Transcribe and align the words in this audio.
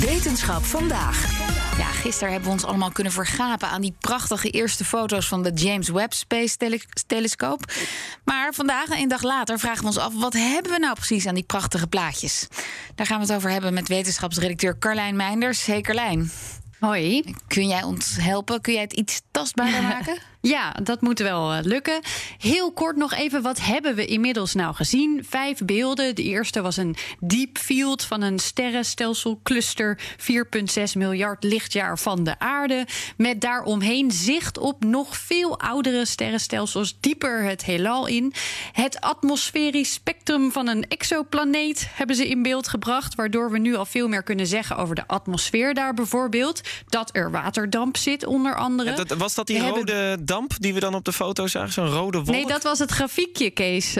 Wetenschap 0.00 0.64
vandaag. 0.64 1.38
Ja, 1.78 1.84
gisteren 1.84 2.32
hebben 2.32 2.48
we 2.48 2.54
ons 2.54 2.64
allemaal 2.64 2.90
kunnen 2.90 3.12
vergapen 3.12 3.68
aan 3.68 3.80
die 3.80 3.94
prachtige 3.98 4.50
eerste 4.50 4.84
foto's 4.84 5.28
van 5.28 5.42
de 5.42 5.52
James 5.52 5.88
Webb 5.88 6.12
Space 6.12 6.56
Tele 6.56 6.80
Telescoop. 7.06 7.72
Maar 8.24 8.54
vandaag, 8.54 8.88
een 8.88 9.08
dag 9.08 9.22
later, 9.22 9.58
vragen 9.58 9.80
we 9.80 9.86
ons 9.86 9.98
af: 9.98 10.14
wat 10.14 10.32
hebben 10.32 10.72
we 10.72 10.78
nou 10.78 10.94
precies 10.94 11.26
aan 11.26 11.34
die 11.34 11.44
prachtige 11.44 11.86
plaatjes? 11.86 12.48
Daar 12.94 13.06
gaan 13.06 13.20
we 13.20 13.26
het 13.26 13.34
over 13.34 13.50
hebben 13.50 13.74
met 13.74 13.88
wetenschapsredacteur 13.88 14.78
Carlijn 14.78 15.16
Meinders. 15.16 15.66
Hey 15.66 15.80
Carlijn. 15.80 16.30
Hoi. 16.80 17.34
Kun 17.46 17.68
jij 17.68 17.82
ons 17.82 18.16
helpen? 18.20 18.60
Kun 18.60 18.72
jij 18.72 18.82
het 18.82 18.92
iets 18.92 19.20
tastbaarder 19.30 19.82
maken? 19.94 20.18
Ja, 20.40 20.72
dat 20.82 21.00
moet 21.00 21.18
wel 21.18 21.54
uh, 21.54 21.58
lukken. 21.62 22.00
Heel 22.38 22.72
kort 22.72 22.96
nog 22.96 23.14
even, 23.14 23.42
wat 23.42 23.60
hebben 23.60 23.94
we 23.94 24.06
inmiddels 24.06 24.54
nou 24.54 24.74
gezien? 24.74 25.24
Vijf 25.28 25.58
beelden. 25.64 26.14
De 26.14 26.22
eerste 26.22 26.60
was 26.60 26.76
een 26.76 26.96
deep 27.20 27.58
field 27.58 28.04
van 28.04 28.22
een 28.22 28.38
sterrenstelsel-cluster... 28.38 29.98
4,6 30.78 30.82
miljard 30.94 31.44
lichtjaar 31.44 31.98
van 31.98 32.24
de 32.24 32.38
aarde... 32.38 32.86
met 33.16 33.40
daaromheen 33.40 34.10
zicht 34.10 34.58
op 34.58 34.84
nog 34.84 35.16
veel 35.16 35.58
oudere 35.60 36.04
sterrenstelsels... 36.04 36.96
dieper 37.00 37.42
het 37.44 37.64
heelal 37.64 38.06
in. 38.06 38.32
Het 38.72 39.00
atmosferisch 39.00 39.92
spectrum 39.92 40.52
van 40.52 40.68
een 40.68 40.88
exoplaneet 40.88 41.88
hebben 41.94 42.16
ze 42.16 42.28
in 42.28 42.42
beeld 42.42 42.68
gebracht... 42.68 43.14
waardoor 43.14 43.50
we 43.50 43.58
nu 43.58 43.74
al 43.74 43.86
veel 43.86 44.08
meer 44.08 44.22
kunnen 44.22 44.46
zeggen 44.46 44.76
over 44.76 44.94
de 44.94 45.06
atmosfeer 45.06 45.74
daar 45.74 45.94
bijvoorbeeld. 45.94 46.60
Dat 46.88 47.10
er 47.12 47.30
waterdamp 47.30 47.96
zit, 47.96 48.26
onder 48.26 48.56
andere. 48.56 48.90
Ja, 48.90 48.96
dat, 48.96 49.18
was 49.18 49.34
dat 49.34 49.46
die 49.46 49.60
We 49.60 49.68
rode 49.68 49.92
hebben- 49.92 50.26
damp 50.28 50.37
die 50.46 50.74
we 50.74 50.80
dan 50.80 50.94
op 50.94 51.04
de 51.04 51.12
foto 51.12 51.46
zagen? 51.46 51.72
Zo'n 51.72 51.88
rode 51.88 52.18
wolk? 52.18 52.30
Nee, 52.30 52.46
dat 52.46 52.62
was 52.62 52.78
het 52.78 52.90
grafiekje, 52.90 53.50
Kees. 53.50 53.94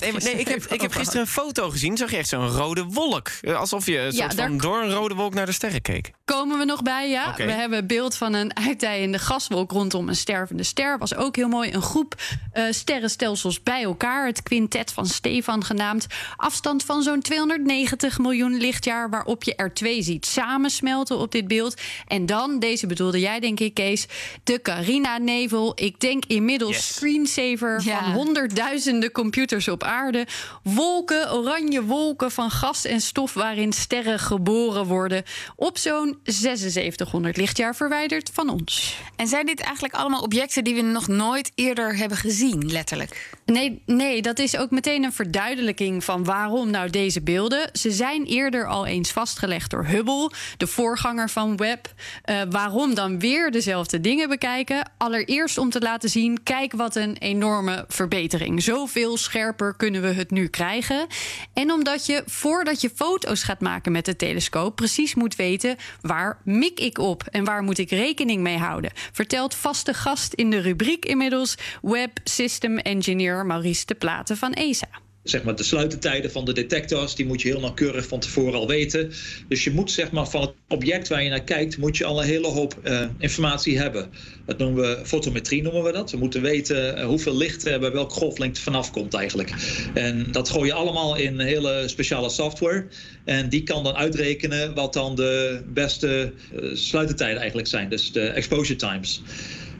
Nee, 0.00 0.12
nee, 0.12 0.34
ik 0.34 0.48
heb, 0.48 0.64
ik 0.64 0.80
heb 0.80 0.92
gisteren 0.92 1.20
een 1.20 1.26
foto 1.26 1.70
gezien. 1.70 1.96
Zag 1.96 2.10
je 2.10 2.16
echt 2.16 2.28
zo'n 2.28 2.48
rode 2.48 2.84
wolk? 2.84 3.28
Eh, 3.40 3.58
Alsof 3.58 3.86
je 3.86 4.08
Ja, 4.12 4.28
daar- 4.28 4.48
van 4.48 4.58
door 4.58 4.82
een 4.82 4.90
rode 4.92 5.14
wolk 5.14 5.34
naar 5.34 5.46
de 5.46 5.52
sterren 5.52 5.82
keek. 5.82 6.10
Komen 6.24 6.58
we 6.58 6.64
nog 6.64 6.82
bij, 6.82 7.10
ja. 7.10 7.34
We 7.36 7.42
hebben 7.52 7.86
beeld 7.86 8.16
van 8.16 8.32
een 8.34 8.56
uitdijende 8.56 9.18
gaswolk 9.18 9.70
rondom 9.70 10.08
een 10.08 10.16
stervende 10.16 10.62
ster. 10.62 10.98
Was 10.98 11.14
ook 11.14 11.36
heel 11.36 11.48
mooi. 11.48 11.72
Een 11.72 11.82
groep 11.82 12.14
eh, 12.52 12.64
sterrenstelsels 12.70 13.62
bij 13.62 13.82
elkaar. 13.82 14.26
Het 14.26 14.42
quintet 14.42 14.92
van 14.92 15.06
Stefan 15.06 15.64
genaamd. 15.64 16.06
Afstand 16.36 16.84
van 16.84 17.02
zo'n 17.02 17.20
290 17.20 18.18
miljoen 18.18 18.56
lichtjaar... 18.56 19.10
waarop 19.10 19.42
je 19.44 19.54
er 19.54 19.74
twee 19.74 20.02
ziet 20.02 20.26
samensmelten 20.26 21.18
op 21.18 21.32
dit 21.32 21.48
beeld. 21.48 21.80
En 22.06 22.26
dan, 22.26 22.58
deze 22.58 22.86
bedoelde 22.86 23.20
jij 23.20 23.40
denk 23.40 23.60
ik, 23.60 23.74
Kees... 23.74 24.06
de 24.44 24.62
Carina-nevel. 24.62 25.51
Ik 25.74 26.00
denk 26.00 26.24
inmiddels 26.26 26.76
Yes. 26.76 26.94
screensaver 26.94 27.80
Ja. 27.84 28.02
van 28.02 28.12
honderdduizenden 28.12 29.10
computers 29.12 29.68
op 29.68 29.82
aarde. 29.82 30.26
Wolken, 30.62 31.32
oranje 31.32 31.82
wolken 31.84 32.30
van 32.30 32.50
gas 32.50 32.84
en 32.84 33.00
stof 33.00 33.34
waarin 33.34 33.72
sterren 33.72 34.18
geboren 34.18 34.86
worden. 34.86 35.22
Op 35.56 35.78
zo'n 35.78 36.18
7600 36.24 37.36
lichtjaar 37.36 37.76
verwijderd 37.76 38.30
van 38.32 38.48
ons. 38.48 38.96
En 39.16 39.26
zijn 39.26 39.46
dit 39.46 39.60
eigenlijk 39.60 39.94
allemaal 39.94 40.20
objecten 40.22 40.64
die 40.64 40.74
we 40.74 40.80
nog 40.82 41.08
nooit 41.08 41.52
eerder 41.54 41.96
hebben 41.96 42.18
gezien, 42.18 42.70
letterlijk? 42.70 43.30
Nee, 43.44 43.82
nee, 43.86 44.22
dat 44.22 44.38
is 44.38 44.56
ook 44.56 44.70
meteen 44.70 45.04
een 45.04 45.12
verduidelijking 45.12 46.04
van 46.04 46.24
waarom 46.24 46.70
nou 46.70 46.90
deze 46.90 47.22
beelden. 47.22 47.68
Ze 47.72 47.90
zijn 47.90 48.24
eerder 48.24 48.66
al 48.66 48.86
eens 48.86 49.10
vastgelegd 49.10 49.70
door 49.70 49.84
Hubble, 49.86 50.30
de 50.56 50.66
voorganger 50.66 51.30
van 51.30 51.56
Webb. 51.56 51.86
Eh, 52.22 52.40
waarom 52.50 52.94
dan 52.94 53.18
weer 53.18 53.50
dezelfde 53.50 54.00
dingen 54.00 54.28
bekijken? 54.28 54.90
Allereerst 54.98 55.40
om 55.42 55.70
te 55.70 55.80
laten 55.80 56.08
zien, 56.08 56.42
kijk 56.42 56.72
wat 56.72 56.96
een 56.96 57.16
enorme 57.16 57.84
verbetering. 57.88 58.62
Zoveel 58.62 59.16
scherper 59.16 59.74
kunnen 59.76 60.02
we 60.02 60.08
het 60.08 60.30
nu 60.30 60.46
krijgen. 60.48 61.06
En 61.52 61.72
omdat 61.72 62.06
je 62.06 62.22
voordat 62.26 62.80
je 62.80 62.90
foto's 62.94 63.42
gaat 63.42 63.60
maken 63.60 63.92
met 63.92 64.04
de 64.04 64.16
telescoop 64.16 64.76
precies 64.76 65.14
moet 65.14 65.36
weten 65.36 65.76
waar 66.00 66.38
mik 66.44 66.80
ik 66.80 66.98
op 66.98 67.22
en 67.30 67.44
waar 67.44 67.62
moet 67.62 67.78
ik 67.78 67.90
rekening 67.90 68.42
mee 68.42 68.58
houden. 68.58 68.92
Vertelt 69.12 69.54
vaste 69.54 69.94
gast 69.94 70.32
in 70.32 70.50
de 70.50 70.60
rubriek 70.60 71.04
inmiddels 71.04 71.54
Web 71.82 72.18
System 72.24 72.78
Engineer 72.78 73.46
Maurice 73.46 73.86
de 73.86 73.94
Platen 73.94 74.36
van 74.36 74.52
ESA. 74.52 74.88
Zeg 75.22 75.42
maar, 75.42 75.56
de 75.56 75.62
sluitertijden 75.62 76.30
van 76.30 76.44
de 76.44 76.52
detectors, 76.52 77.14
die 77.14 77.26
moet 77.26 77.42
je 77.42 77.48
heel 77.48 77.60
nauwkeurig 77.60 78.06
van 78.06 78.20
tevoren 78.20 78.54
al 78.54 78.66
weten. 78.66 79.12
Dus 79.48 79.64
je 79.64 79.70
moet 79.70 79.90
zeg 79.90 80.10
maar, 80.10 80.28
van 80.28 80.40
het 80.40 80.52
object 80.68 81.08
waar 81.08 81.22
je 81.22 81.30
naar 81.30 81.44
kijkt, 81.44 81.78
moet 81.78 81.96
je 81.96 82.04
al 82.04 82.20
een 82.20 82.28
hele 82.28 82.46
hoop 82.46 82.78
eh, 82.82 83.06
informatie 83.18 83.78
hebben. 83.78 84.10
Dat 84.46 84.58
noemen 84.58 84.82
we 84.82 85.00
fotometrie, 85.04 85.62
noemen 85.62 85.82
we 85.82 85.92
dat. 85.92 86.10
We 86.10 86.16
moeten 86.16 86.42
weten 86.42 86.96
eh, 86.96 87.06
hoeveel 87.06 87.36
licht 87.36 87.66
er 87.66 87.80
bij 87.80 87.92
welke 87.92 88.14
golflengte 88.14 88.60
vanaf 88.60 88.90
komt 88.90 89.14
eigenlijk. 89.14 89.52
En 89.94 90.26
dat 90.30 90.48
gooi 90.48 90.66
je 90.66 90.72
allemaal 90.72 91.16
in 91.16 91.40
hele 91.40 91.82
speciale 91.86 92.28
software. 92.28 92.86
En 93.24 93.48
die 93.48 93.62
kan 93.62 93.84
dan 93.84 93.94
uitrekenen 93.94 94.74
wat 94.74 94.92
dan 94.92 95.14
de 95.14 95.62
beste 95.66 96.32
eh, 96.56 96.68
sluitertijden 96.72 97.38
eigenlijk 97.38 97.68
zijn. 97.68 97.88
Dus 97.88 98.12
de 98.12 98.26
exposure 98.26 98.78
times. 98.78 99.22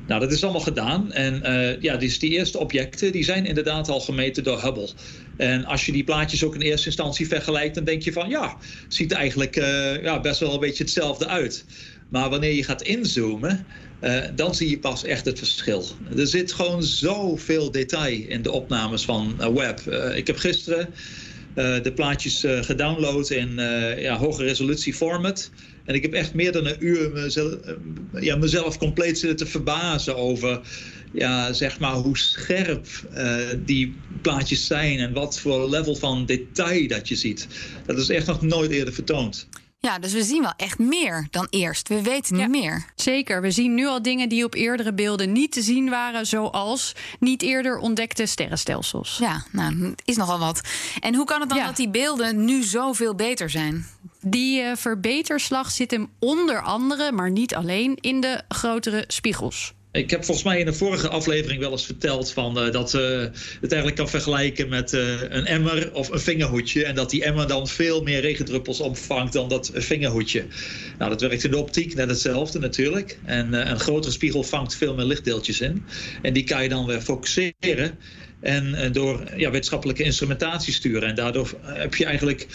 Nou, 0.07 0.21
dat 0.21 0.33
is 0.33 0.43
allemaal 0.43 0.61
gedaan. 0.61 1.13
En 1.13 1.43
eh, 1.43 1.81
ja, 1.81 1.97
dus 1.97 2.19
die 2.19 2.31
eerste 2.31 2.59
objecten 2.59 3.13
die 3.13 3.25
zijn 3.25 3.47
inderdaad 3.47 3.89
al 3.89 4.01
gemeten 4.01 4.45
door 4.45 4.63
Hubble. 4.63 4.89
En 5.37 5.65
als 5.65 5.87
je 5.87 5.93
die 5.93 6.05
plaatjes 6.05 6.45
ook 6.45 6.55
in 6.55 6.61
eerste 6.61 6.87
instantie 6.87 7.29
vergelijkt, 7.29 7.75
dan 7.75 7.85
denk 7.85 8.03
je 8.03 8.13
van 8.13 8.29
ja, 8.29 8.57
het 8.85 8.95
ziet 8.95 9.13
eigenlijk 9.13 9.57
eh, 9.57 10.03
ja, 10.03 10.21
best 10.21 10.41
wel 10.41 10.55
een 10.55 10.61
beetje 10.61 10.83
hetzelfde 10.85 11.27
uit. 11.27 11.65
Maar 12.09 12.31
wanneer 12.31 12.53
je 12.53 12.65
gaat 12.65 12.83
inzoomen, 12.83 13.67
eh, 14.01 14.21
dan 14.35 14.55
zie 14.55 14.71
je 14.71 14.79
pas 14.79 15.05
echt 15.05 15.25
het 15.25 15.39
verschil. 15.39 15.85
Er 16.17 16.27
zit 16.27 16.53
gewoon 16.53 16.83
zoveel 16.83 17.71
detail 17.71 18.21
in 18.29 18.43
de 18.43 18.51
opnames 18.51 19.05
van. 19.05 19.35
Eh, 19.41 20.17
ik 20.17 20.27
heb 20.27 20.37
gisteren 20.37 20.89
de 21.55 21.93
plaatjes 21.95 22.45
gedownload 22.47 23.31
in 23.31 23.55
ja, 23.99 24.17
hoge 24.17 24.43
resolutie 24.43 24.95
format. 24.95 25.51
En 25.85 25.95
ik 25.95 26.03
heb 26.03 26.13
echt 26.13 26.35
meer 26.35 26.53
dan 26.53 26.67
een 26.67 26.77
uur 26.79 27.11
mezelf, 27.11 27.53
eh, 27.53 27.75
ja, 28.23 28.37
mezelf 28.37 28.79
compleet 28.79 29.19
zitten 29.19 29.37
te 29.37 29.47
verbazen 29.47 30.17
over 30.17 30.61
ja, 31.13 31.53
zeg 31.53 31.79
maar 31.79 31.95
hoe 31.95 32.19
scherp 32.19 32.87
eh, 33.13 33.37
die 33.65 33.95
plaatjes 34.23 34.67
zijn 34.67 34.99
en 34.99 35.13
wat 35.13 35.39
voor 35.39 35.69
level 35.69 35.95
van 35.95 36.27
detail 36.27 36.89
dat 36.89 37.09
je 37.09 37.17
ziet. 37.17 37.47
Dat 37.87 37.99
is 37.99 38.09
echt 38.09 38.27
nog 38.27 38.43
nooit 38.43 38.71
eerder 38.71 38.95
vertoond. 38.95 39.47
Ja, 39.79 39.99
dus 39.99 40.13
we 40.13 40.23
zien 40.23 40.43
wel 40.43 40.53
echt 40.57 40.79
meer 40.79 41.27
dan 41.31 41.47
eerst. 41.51 41.89
We 41.89 42.03
weten 42.03 42.37
nu 42.37 42.49
meer. 42.49 42.85
Zeker, 42.95 43.43
we 43.43 43.51
zien 43.51 43.75
nu 43.75 43.87
al 43.87 44.03
dingen 44.03 44.29
die 44.29 44.45
op 44.45 44.55
eerdere 44.55 44.93
beelden 44.95 45.33
niet 45.33 45.53
te 45.53 45.63
zien 45.63 45.91
waren, 45.91 46.27
zoals 46.27 46.93
niet 47.21 47.43
eerder 47.43 47.79
ontdekte 47.79 48.27
sterrenstelsels. 48.27 49.17
Ja, 49.21 49.45
nou, 49.53 49.95
is 50.05 50.17
nogal 50.17 50.39
wat. 50.39 50.61
En 51.01 51.15
hoe 51.15 51.25
kan 51.25 51.41
het 51.41 51.49
dan 51.49 51.59
Ja. 51.59 51.67
dat 51.67 51.77
die 51.77 51.91
beelden 51.91 52.45
nu 52.45 52.63
zoveel 52.63 53.15
beter 53.15 53.51
zijn? 53.51 53.87
Die 54.25 54.61
eh, 54.61 54.77
verbeterslag 54.77 55.71
zit 55.71 55.91
hem 55.91 56.11
onder 56.19 56.63
andere, 56.63 57.13
maar 57.13 57.31
niet 57.31 57.55
alleen, 57.55 57.99
in 58.01 58.21
de 58.21 58.41
grotere 58.49 59.05
spiegels. 59.07 59.73
Ik 59.93 60.11
heb 60.11 60.25
volgens 60.25 60.47
mij 60.47 60.59
in 60.59 60.67
de 60.67 60.73
vorige 60.73 61.09
aflevering 61.09 61.61
wel 61.61 61.71
eens 61.71 61.87
verteld 61.87 62.33
van, 62.33 62.59
eh, 62.59 62.73
dat 62.73 62.95
eh 62.95 63.01
het 63.61 63.73
eigenlijk 63.73 63.97
kan 63.97 64.09
vergelijken 64.09 64.69
met 64.69 64.93
een 64.93 65.47
emmer 65.47 65.95
of 65.95 66.09
een 66.09 66.21
vingerhoedje. 66.21 66.85
En 66.85 66.95
dat 66.95 67.11
die 67.11 67.25
emmer 67.25 67.47
dan 67.47 67.69
veel 67.69 68.03
meer 68.03 68.21
regendruppels 68.21 68.81
opvangt 68.81 69.33
dan 69.33 69.49
dat 69.49 69.71
vingerhoedje. 69.75 70.45
Nou, 70.99 71.11
dat 71.11 71.21
werkt 71.21 71.45
in 71.45 71.51
de 71.51 71.57
optiek 71.57 71.95
net 71.95 72.09
hetzelfde 72.09 72.59
natuurlijk. 72.59 73.19
En 73.25 73.71
een 73.71 73.81
grotere 73.81 74.13
spiegel 74.13 74.43
vangt 74.43 74.77
veel 74.77 74.95
meer 74.95 75.05
lichtdeeltjes 75.05 75.61
in. 75.61 75.85
En 76.23 76.33
die 76.33 76.45
kan 76.45 76.63
je 76.63 76.69
dan 76.69 76.87
weer 76.87 77.01
focuseren. 77.01 77.99
En 78.41 78.93
door 78.93 79.25
ja, 79.37 79.51
wetenschappelijke 79.51 80.03
instrumentatie 80.03 80.73
sturen. 80.73 81.09
En 81.09 81.15
daardoor 81.15 81.55
heb 81.63 81.95
je 81.95 82.05
eigenlijk 82.05 82.47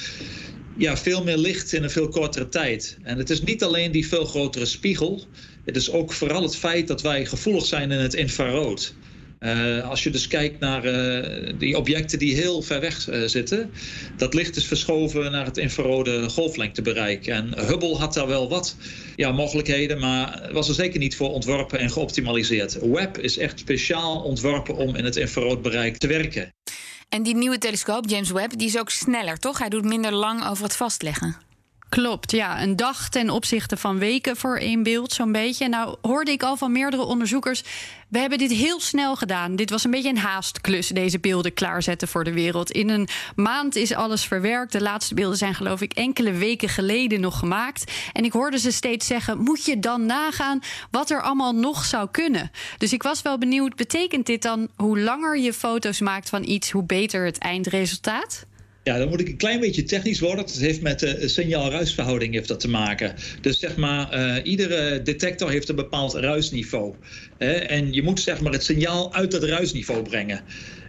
ja, 0.77 0.97
veel 0.97 1.24
meer 1.24 1.38
licht 1.38 1.74
in 1.74 1.83
een 1.83 1.89
veel 1.89 2.07
kortere 2.07 2.50
tijd. 2.50 2.97
En 3.03 3.18
het 3.18 3.29
is 3.29 3.41
niet 3.41 3.63
alleen 3.63 3.91
die 3.91 4.07
veel 4.07 4.25
grotere 4.25 4.65
spiegel. 4.65 5.25
Het 5.65 5.75
is 5.75 5.91
ook 5.91 6.13
vooral 6.13 6.41
het 6.41 6.56
feit 6.56 6.88
dat 6.88 7.01
wij 7.01 7.25
gevoelig 7.25 7.65
zijn 7.65 7.91
in 7.91 8.00
het 8.00 8.13
infrarood. 8.13 8.94
Eh, 9.39 9.89
als 9.89 10.03
je 10.03 10.09
dus 10.09 10.27
kijkt 10.27 10.59
naar 10.59 10.83
eh, 10.83 11.53
die 11.57 11.77
objecten 11.77 12.19
die 12.19 12.35
heel 12.35 12.62
ver 12.62 12.79
weg 12.79 13.07
eh, 13.07 13.21
zitten, 13.25 13.71
dat 14.15 14.33
licht 14.33 14.56
is 14.56 14.65
verschoven 14.65 15.31
naar 15.31 15.45
het 15.45 15.57
infrarode 15.57 16.29
golflengtebereik. 16.29 17.27
En 17.27 17.65
Hubble 17.65 17.95
had 17.95 18.13
daar 18.13 18.27
wel 18.27 18.50
wat 18.50 18.75
ja, 19.15 19.31
mogelijkheden, 19.31 20.00
maar 20.00 20.50
was 20.51 20.68
er 20.68 20.74
zeker 20.74 21.00
niet 21.00 21.15
voor 21.15 21.29
ontworpen 21.29 21.79
en 21.79 21.89
geoptimaliseerd. 21.89 22.79
Webb 22.81 23.18
is 23.18 23.38
echt 23.38 23.59
speciaal 23.59 24.21
ontworpen 24.21 24.75
om 24.75 24.95
in 24.95 25.06
het 25.06 25.15
infraroodbereik 25.15 25.97
te 25.97 26.07
werken. 26.07 26.53
En 27.09 27.24
die 27.24 27.36
nieuwe 27.36 27.57
telescoop, 27.57 28.09
James 28.09 28.31
Webb, 28.31 28.57
die 28.57 28.68
is 28.68 28.77
ook 28.77 28.89
sneller, 28.89 29.39
toch? 29.39 29.57
Hij 29.57 29.69
doet 29.69 29.83
minder 29.83 30.13
lang 30.13 30.48
over 30.48 30.63
het 30.63 30.75
vastleggen. 30.75 31.46
Klopt, 31.89 32.31
ja. 32.31 32.62
Een 32.62 32.75
dag 32.75 33.10
ten 33.10 33.30
opzichte 33.30 33.78
van 33.78 33.98
weken 33.98 34.38
voor 34.38 34.57
één 34.57 34.84
beeld, 34.84 35.12
zo'n 35.13 35.31
beetje. 35.31 35.68
Nou, 35.68 35.95
hoorde 36.01 36.31
ik 36.31 36.44
al 36.44 36.57
van 36.57 36.72
meerdere 36.72 37.04
onderzoekers. 37.04 37.63
We 38.07 38.19
hebben 38.19 38.38
dit 38.38 38.51
heel 38.51 38.80
snel 38.80 39.16
gedaan. 39.16 39.56
Dit 39.56 39.69
was 39.69 39.84
een 39.84 39.92
beetje 39.92 40.10
een 40.10 40.18
haastklus, 40.18 40.88
deze 40.88 41.19
beelden 41.19 41.54
klaarzetten 41.54 42.07
voor 42.07 42.24
de 42.24 42.34
wereld. 42.34 42.72
In 42.72 42.89
een 42.89 43.07
maand 43.36 43.75
is 43.75 43.94
alles 43.94 44.25
verwerkt. 44.25 44.72
De 44.72 44.81
laatste 44.81 45.13
beelden 45.13 45.38
zijn, 45.38 45.56
geloof 45.56 45.81
ik, 45.81 45.94
enkele 45.94 46.31
weken 46.31 46.69
geleden 46.69 47.22
nog 47.22 47.39
gemaakt. 47.39 47.92
En 48.13 48.24
ik 48.24 48.31
hoorde 48.31 48.60
ze 48.60 48.72
steeds 48.72 49.07
zeggen: 49.07 49.38
moet 49.38 49.66
je 49.66 49.80
dan 49.80 50.06
nagaan 50.06 50.60
wat 50.92 51.10
er 51.10 51.22
allemaal 51.22 51.54
nog 51.54 51.86
zou 51.86 52.07
kunnen? 52.12 52.51
Dus 52.78 52.94
ik 52.94 53.04
was 53.04 53.22
wel 53.22 53.38
benieuwd, 53.38 53.75
betekent 53.75 54.25
dit 54.25 54.42
dan 54.42 54.69
hoe 54.75 55.00
langer 55.00 55.38
je 55.38 55.54
foto's 55.54 56.00
maakt 56.00 56.30
van 56.30 56.44
iets, 56.44 56.72
hoe 56.72 56.84
beter 56.84 57.25
het 57.25 57.38
eindresultaat? 57.38 58.45
Ja, 58.88 58.98
dan 58.98 59.10
moet 59.10 59.19
ik 59.19 59.28
een 59.28 59.38
klein 59.38 59.60
beetje 59.60 59.84
technisch 59.84 60.19
worden. 60.19 60.45
Het 60.45 60.60
heeft 60.60 60.81
met 60.81 61.00
de 61.00 61.28
signaal-ruisverhouding 61.28 62.34
heeft 62.34 62.48
dat 62.48 62.60
te 62.60 62.69
maken. 62.69 63.16
Dus 63.42 63.60
zeg 63.60 63.75
maar, 63.75 64.13
uh, 64.13 64.36
iedere 64.44 65.01
detector 65.01 65.50
heeft 65.50 65.69
een 65.69 65.75
bepaald 65.75 66.13
ruisniveau. 66.13 66.95
Hè? 67.38 67.51
En 67.51 67.94
je 67.94 68.04
moet 68.04 68.19
zeg 68.19 68.42
maar 68.42 68.51
het 68.51 68.63
signaal 68.63 69.13
uit 69.13 69.31
dat 69.31 69.44
ruisniveau 69.44 70.01
brengen. 70.01 70.42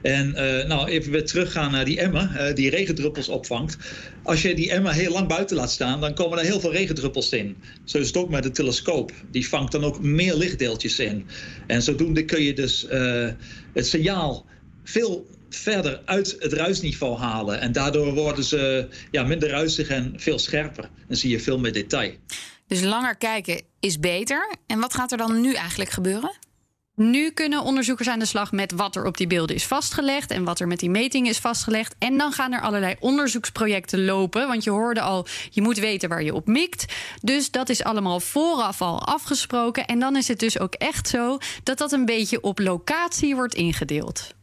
En 0.02 0.28
uh, 0.28 0.66
nou, 0.66 0.88
even 0.88 1.12
weer 1.12 1.24
teruggaan 1.24 1.72
naar 1.72 1.84
die 1.84 2.00
emmer, 2.00 2.52
die 2.54 2.70
regendruppels 2.70 3.28
opvangt. 3.28 3.76
Als 4.22 4.42
je 4.42 4.54
die 4.54 4.70
emmer 4.70 4.92
heel 4.92 5.12
lang 5.12 5.28
buiten 5.28 5.56
laat 5.56 5.70
staan, 5.70 6.00
dan 6.00 6.14
komen 6.14 6.38
er 6.38 6.44
heel 6.44 6.60
veel 6.60 6.72
regendruppels 6.72 7.32
in. 7.32 7.56
Zo 7.84 7.98
is 7.98 8.06
het 8.06 8.16
ook 8.16 8.30
met 8.30 8.42
de 8.42 8.50
telescoop. 8.50 9.12
Die 9.30 9.48
vangt 9.48 9.72
dan 9.72 9.84
ook 9.84 10.02
meer 10.02 10.34
lichtdeeltjes 10.34 10.98
in. 10.98 11.26
En 11.66 11.82
zodoende 11.82 12.24
kun 12.24 12.42
je 12.42 12.54
dus 12.54 12.86
het 13.72 13.86
signaal 13.86 14.46
veel 14.84 15.26
verder 15.50 16.00
uit 16.04 16.36
het 16.38 16.52
ruisniveau 16.52 17.18
halen. 17.18 17.60
En 17.60 17.72
daardoor 17.72 18.14
worden 18.14 18.44
ze 18.44 18.88
ja, 19.10 19.22
minder 19.22 19.48
ruisig 19.48 19.88
en 19.88 20.12
veel 20.16 20.38
scherper. 20.38 20.88
Dan 21.06 21.16
zie 21.16 21.30
je 21.30 21.40
veel 21.40 21.58
meer 21.58 21.72
detail. 21.72 22.12
Dus 22.66 22.82
langer 22.82 23.16
kijken 23.16 23.62
is 23.80 23.98
beter. 23.98 24.56
En 24.66 24.80
wat 24.80 24.94
gaat 24.94 25.12
er 25.12 25.18
dan 25.18 25.40
nu 25.40 25.54
eigenlijk 25.54 25.90
gebeuren? 25.90 26.32
Nu 26.98 27.30
kunnen 27.30 27.62
onderzoekers 27.62 28.08
aan 28.08 28.18
de 28.18 28.24
slag 28.24 28.52
met 28.52 28.72
wat 28.72 28.96
er 28.96 29.04
op 29.04 29.16
die 29.16 29.26
beelden 29.26 29.56
is 29.56 29.66
vastgelegd 29.66 30.30
en 30.30 30.44
wat 30.44 30.60
er 30.60 30.66
met 30.66 30.78
die 30.78 30.90
meting 30.90 31.28
is 31.28 31.38
vastgelegd. 31.38 31.94
En 31.98 32.18
dan 32.18 32.32
gaan 32.32 32.52
er 32.52 32.60
allerlei 32.60 32.96
onderzoeksprojecten 33.00 34.04
lopen. 34.04 34.48
Want 34.48 34.64
je 34.64 34.70
hoorde 34.70 35.00
al, 35.00 35.26
je 35.50 35.62
moet 35.62 35.78
weten 35.78 36.08
waar 36.08 36.22
je 36.22 36.34
op 36.34 36.46
mikt. 36.46 36.94
Dus 37.22 37.50
dat 37.50 37.68
is 37.68 37.84
allemaal 37.84 38.20
vooraf 38.20 38.82
al 38.82 39.06
afgesproken. 39.06 39.86
En 39.86 39.98
dan 39.98 40.16
is 40.16 40.28
het 40.28 40.38
dus 40.38 40.58
ook 40.58 40.74
echt 40.74 41.08
zo 41.08 41.38
dat 41.62 41.78
dat 41.78 41.92
een 41.92 42.04
beetje 42.04 42.40
op 42.40 42.58
locatie 42.58 43.34
wordt 43.34 43.54
ingedeeld. 43.54 44.36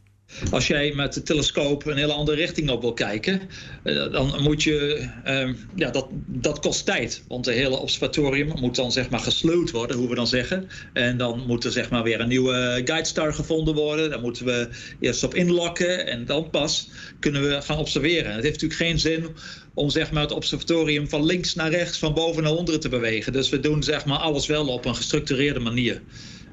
Als 0.51 0.67
jij 0.67 0.93
met 0.95 1.13
de 1.13 1.23
telescoop 1.23 1.85
een 1.85 1.97
hele 1.97 2.13
andere 2.13 2.37
richting 2.37 2.69
op 2.69 2.81
wil 2.81 2.93
kijken, 2.93 3.41
eh, 3.83 4.11
dan 4.11 4.41
moet 4.41 4.63
je, 4.63 5.09
ehm, 5.23 5.53
ja, 5.75 5.89
dat, 5.89 6.07
dat 6.27 6.59
kost 6.59 6.85
tijd. 6.85 7.23
Want 7.27 7.45
het 7.45 7.55
hele 7.55 7.77
observatorium 7.77 8.51
moet 8.59 8.75
dan 8.75 8.91
zeg 8.91 9.09
maar 9.09 9.19
gesloot 9.19 9.71
worden, 9.71 9.97
hoe 9.97 10.09
we 10.09 10.15
dan 10.15 10.27
zeggen. 10.27 10.69
En 10.93 11.17
dan 11.17 11.43
moet 11.47 11.63
er 11.63 11.71
zeg 11.71 11.89
maar 11.89 12.03
weer 12.03 12.19
een 12.19 12.27
nieuwe 12.27 12.81
guidestar 12.85 13.33
gevonden 13.33 13.73
worden. 13.73 14.09
Daar 14.09 14.21
moeten 14.21 14.45
we 14.45 14.69
eerst 14.99 15.23
op 15.23 15.35
inlokken 15.35 16.07
en 16.07 16.25
dan 16.25 16.49
pas 16.49 16.89
kunnen 17.19 17.41
we 17.49 17.61
gaan 17.61 17.77
observeren. 17.77 18.33
Het 18.33 18.43
heeft 18.43 18.61
natuurlijk 18.61 18.81
geen 18.89 18.99
zin 18.99 19.27
om 19.73 19.89
zeg 19.89 20.11
maar, 20.11 20.21
het 20.21 20.31
observatorium 20.31 21.09
van 21.09 21.25
links 21.25 21.55
naar 21.55 21.69
rechts, 21.69 21.97
van 21.97 22.13
boven 22.13 22.43
naar 22.43 22.51
onder 22.51 22.79
te 22.79 22.89
bewegen. 22.89 23.33
Dus 23.33 23.49
we 23.49 23.59
doen 23.59 23.83
zeg 23.83 24.05
maar, 24.05 24.17
alles 24.17 24.47
wel 24.47 24.67
op 24.67 24.85
een 24.85 24.95
gestructureerde 24.95 25.59
manier. 25.59 26.01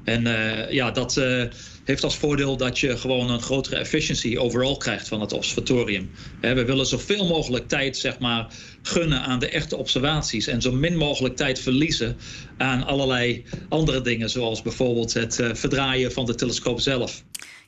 En 0.03 0.25
uh, 0.25 0.71
ja, 0.71 0.91
dat 0.91 1.17
uh, 1.17 1.43
heeft 1.83 2.03
als 2.03 2.17
voordeel 2.17 2.57
dat 2.57 2.79
je 2.79 2.97
gewoon 2.97 3.29
een 3.29 3.41
grotere 3.41 3.75
efficiency 3.75 4.37
overal 4.37 4.77
krijgt 4.77 5.07
van 5.07 5.21
het 5.21 5.33
observatorium. 5.33 6.11
we 6.39 6.65
willen 6.65 6.85
zoveel 6.85 7.27
mogelijk 7.27 7.67
tijd 7.67 7.97
zeg 7.97 8.19
maar, 8.19 8.47
gunnen 8.81 9.21
aan 9.21 9.39
de 9.39 9.49
echte 9.49 9.77
observaties 9.77 10.47
en 10.47 10.61
zo 10.61 10.71
min 10.71 10.97
mogelijk 10.97 11.35
tijd 11.35 11.59
verliezen 11.59 12.17
aan 12.57 12.85
allerlei 12.85 13.43
andere 13.69 14.01
dingen, 14.01 14.29
zoals 14.29 14.61
bijvoorbeeld 14.61 15.13
het 15.13 15.39
uh, 15.39 15.49
verdraaien 15.53 16.11
van 16.11 16.25
de 16.25 16.35
telescoop 16.35 16.79
zelf. 16.79 17.23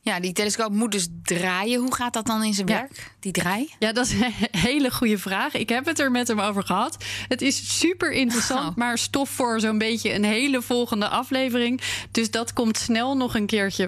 Ja, 0.05 0.19
die 0.19 0.33
telescoop 0.33 0.71
moet 0.71 0.91
dus 0.91 1.07
draaien. 1.23 1.79
Hoe 1.79 1.95
gaat 1.95 2.13
dat 2.13 2.25
dan 2.25 2.43
in 2.43 2.53
zijn 2.53 2.67
werk, 2.67 3.11
die 3.19 3.31
draai? 3.31 3.69
Ja, 3.79 3.91
dat 3.91 4.05
is 4.05 4.11
een 4.11 4.33
hele 4.51 4.91
goede 4.91 5.17
vraag. 5.17 5.53
Ik 5.53 5.69
heb 5.69 5.85
het 5.85 5.99
er 5.99 6.11
met 6.11 6.27
hem 6.27 6.39
over 6.39 6.63
gehad. 6.63 6.97
Het 7.27 7.41
is 7.41 7.79
super 7.79 8.11
interessant, 8.11 8.69
oh. 8.69 8.75
maar 8.75 8.97
stof 8.97 9.29
voor 9.29 9.59
zo'n 9.59 9.77
beetje 9.77 10.13
een 10.13 10.23
hele 10.23 10.61
volgende 10.61 11.07
aflevering. 11.07 11.81
Dus 12.11 12.31
dat 12.31 12.53
komt 12.53 12.77
snel 12.77 13.17
nog 13.17 13.35
een 13.35 13.45
keertje 13.45 13.87